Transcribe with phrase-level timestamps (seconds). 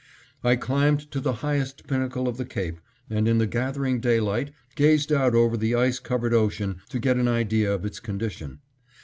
[0.43, 5.13] I climbed to the highest pinnacle of the cape and in the gathering daylight gazed
[5.13, 8.61] out over the ice covered ocean to get an idea of its condition.